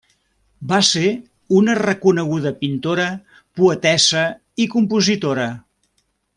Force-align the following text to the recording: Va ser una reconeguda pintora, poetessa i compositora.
Va 0.69 0.77
ser 0.87 1.03
una 1.57 1.75
reconeguda 1.81 2.53
pintora, 2.63 3.05
poetessa 3.61 4.25
i 4.67 4.71
compositora. 4.75 5.49